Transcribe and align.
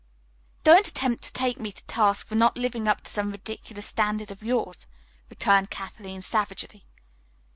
"Don't 0.63 0.87
attempt 0.87 1.23
to 1.25 1.31
take 1.33 1.59
me 1.59 1.71
to 1.71 1.83
task 1.83 2.25
for 2.25 2.33
not 2.33 2.57
living 2.57 2.87
up 2.87 3.01
to 3.01 3.11
some 3.11 3.29
ridiculous 3.31 3.85
standard 3.85 4.31
of 4.31 4.41
yours," 4.41 4.87
returned 5.29 5.69
Kathleen 5.69 6.23
savagely. 6.23 6.87